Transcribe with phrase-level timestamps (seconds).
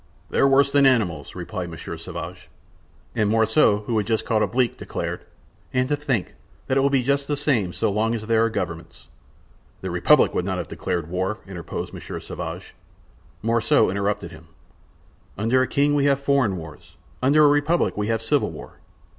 [0.31, 2.49] "They're worse than animals," replied Monsieur Sauvage.
[3.13, 5.25] And Morissot, who had just caught a bleak, declared:
[5.75, 6.33] "And to think
[6.65, 9.09] that it will be just the same so long as there are governments!"
[9.81, 12.73] "The Republic would not have declared war," interposed Monsieur Sauvage.
[13.43, 14.47] Morissot interrupted him:
[15.37, 18.79] "Under a king we have foreign wars; under a republic we have civil war."